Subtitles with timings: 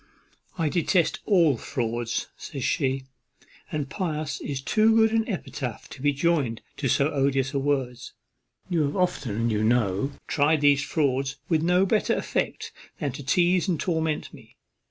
[0.57, 3.03] "I detest all fraud," says she;
[3.71, 7.99] "and pious is too good an epithet to be joined to so odious a word.
[8.67, 13.67] You have often, you know, tried these frauds with no better effect than to teize
[13.67, 14.55] and torment me.